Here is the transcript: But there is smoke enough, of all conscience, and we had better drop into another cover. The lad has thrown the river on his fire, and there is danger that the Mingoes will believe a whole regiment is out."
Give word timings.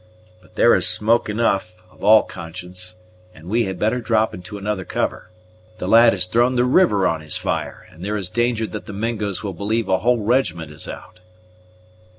But 0.41 0.55
there 0.55 0.73
is 0.73 0.87
smoke 0.87 1.29
enough, 1.29 1.73
of 1.91 2.03
all 2.03 2.23
conscience, 2.23 2.95
and 3.35 3.45
we 3.47 3.65
had 3.65 3.77
better 3.77 4.01
drop 4.01 4.33
into 4.33 4.57
another 4.57 4.83
cover. 4.83 5.29
The 5.77 5.87
lad 5.87 6.13
has 6.13 6.25
thrown 6.25 6.55
the 6.55 6.65
river 6.65 7.05
on 7.05 7.21
his 7.21 7.37
fire, 7.37 7.87
and 7.91 8.03
there 8.03 8.17
is 8.17 8.27
danger 8.27 8.65
that 8.65 8.87
the 8.87 8.93
Mingoes 8.93 9.43
will 9.43 9.53
believe 9.53 9.87
a 9.87 9.99
whole 9.99 10.23
regiment 10.23 10.71
is 10.71 10.87
out." 10.87 11.19